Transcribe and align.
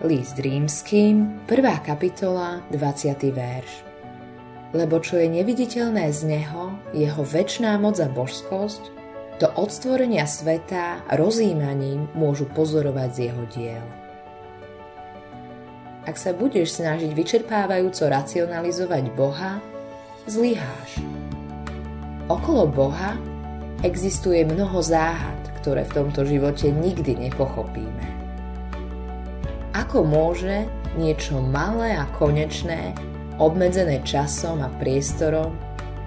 List 0.00 0.40
rímským, 0.40 1.44
1. 1.44 1.84
kapitola, 1.84 2.64
20. 2.72 3.20
verš. 3.36 3.84
Lebo 4.72 4.96
čo 4.96 5.20
je 5.20 5.28
neviditeľné 5.28 6.08
z 6.08 6.24
Neho, 6.24 6.72
Jeho 6.96 7.20
väčšná 7.20 7.76
moc 7.76 8.00
a 8.00 8.08
božskosť, 8.08 8.80
do 9.44 9.52
odstvorenia 9.60 10.24
sveta 10.24 11.04
rozímaním 11.20 12.08
môžu 12.16 12.48
pozorovať 12.48 13.08
z 13.12 13.18
Jeho 13.28 13.44
diel. 13.52 13.86
Ak 16.08 16.16
sa 16.16 16.32
budeš 16.32 16.80
snažiť 16.80 17.12
vyčerpávajúco 17.12 18.08
racionalizovať 18.08 19.04
Boha, 19.12 19.60
zlyháš. 20.24 20.96
Okolo 22.24 22.64
Boha 22.72 23.20
existuje 23.84 24.48
mnoho 24.48 24.80
záhad, 24.80 25.36
ktoré 25.60 25.84
v 25.84 25.92
tomto 25.92 26.24
živote 26.24 26.72
nikdy 26.72 27.28
nepochopíme. 27.28 28.19
Ako 29.70 30.02
môže 30.02 30.66
niečo 30.98 31.38
malé 31.38 31.94
a 31.94 32.02
konečné, 32.18 32.90
obmedzené 33.38 34.02
časom 34.02 34.66
a 34.66 34.68
priestorom, 34.82 35.54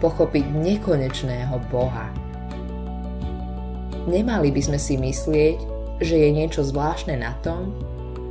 pochopiť 0.00 0.48
nekonečného 0.48 1.60
Boha? 1.68 2.08
Nemali 4.08 4.48
by 4.48 4.62
sme 4.64 4.78
si 4.80 4.96
myslieť, 4.96 5.58
že 6.00 6.16
je 6.16 6.30
niečo 6.32 6.64
zvláštne 6.64 7.20
na 7.20 7.36
tom, 7.44 7.76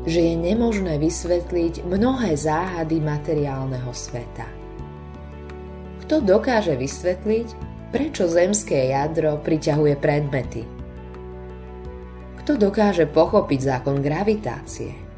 že 0.09 0.17
je 0.17 0.33
nemožné 0.33 0.97
vysvetliť 0.97 1.85
mnohé 1.85 2.33
záhady 2.33 2.97
materiálneho 2.97 3.93
sveta. 3.93 4.49
Kto 6.05 6.25
dokáže 6.25 6.73
vysvetliť, 6.73 7.47
prečo 7.93 8.25
zemské 8.25 8.89
jadro 8.89 9.38
priťahuje 9.45 9.93
predmety? 10.02 10.66
Kto 12.41 12.57
dokáže 12.57 13.05
pochopiť 13.05 13.59
zákon 13.61 14.02
gravitácie? 14.02 15.09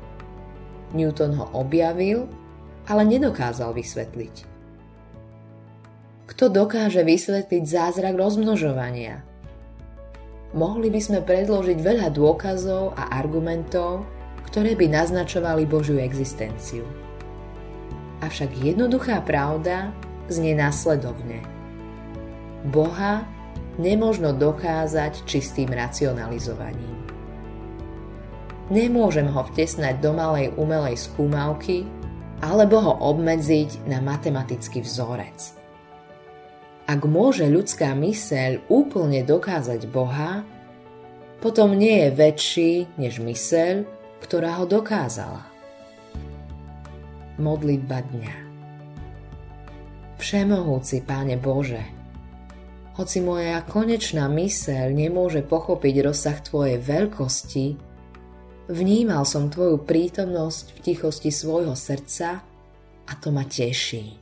Newton 0.92 1.36
ho 1.40 1.46
objavil, 1.56 2.28
ale 2.88 3.08
nedokázal 3.08 3.72
vysvetliť. 3.76 4.36
Kto 6.32 6.48
dokáže 6.48 7.04
vysvetliť 7.04 7.64
zázrak 7.68 8.16
rozmnožovania? 8.16 9.22
Mohli 10.52 10.92
by 10.92 11.00
sme 11.00 11.20
predložiť 11.24 11.80
veľa 11.80 12.08
dôkazov 12.12 12.96
a 12.96 13.12
argumentov, 13.16 14.04
ktoré 14.52 14.76
by 14.76 14.88
naznačovali 14.92 15.64
Božiu 15.64 16.00
existenciu. 16.00 16.84
Avšak 18.20 18.52
jednoduchá 18.60 19.24
pravda 19.24 19.96
znie 20.28 20.52
následovne. 20.56 21.40
Boha 22.68 23.24
nemožno 23.80 24.36
dokázať 24.36 25.24
čistým 25.24 25.72
racionalizovaním. 25.72 27.11
Nemôžem 28.72 29.28
ho 29.28 29.44
vtesnať 29.52 30.00
do 30.00 30.16
malej 30.16 30.56
umelej 30.56 30.96
skúmavky 30.96 31.84
alebo 32.40 32.80
ho 32.80 32.94
obmedziť 33.12 33.84
na 33.84 34.00
matematický 34.00 34.80
vzorec. 34.80 35.60
Ak 36.88 37.04
môže 37.04 37.52
ľudská 37.52 37.92
myseľ 37.92 38.72
úplne 38.72 39.28
dokázať 39.28 39.92
Boha, 39.92 40.48
potom 41.44 41.76
nie 41.76 42.08
je 42.08 42.10
väčší 42.16 42.72
než 42.96 43.20
myseľ, 43.20 43.84
ktorá 44.24 44.64
ho 44.64 44.66
dokázala. 44.66 45.44
Modlitba 47.44 48.08
dňa 48.08 48.36
Všemohúci 50.16 51.04
Páne 51.04 51.36
Bože, 51.36 51.82
hoci 52.96 53.20
moja 53.20 53.60
konečná 53.68 54.32
myseľ 54.32 54.94
nemôže 54.94 55.42
pochopiť 55.44 55.96
rozsah 56.08 56.38
Tvojej 56.40 56.78
veľkosti, 56.78 57.91
Vnímal 58.72 59.28
som 59.28 59.52
tvoju 59.52 59.84
prítomnosť 59.84 60.80
v 60.80 60.80
tichosti 60.80 61.28
svojho 61.28 61.76
srdca 61.76 62.40
a 63.04 63.12
to 63.20 63.28
ma 63.36 63.44
teší. 63.44 64.16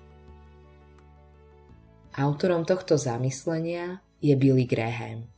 Autorom 2.17 2.65
tohto 2.65 2.97
zamyslenia 2.97 4.01
je 4.17 4.33
Billy 4.33 4.65
Graham. 4.65 5.29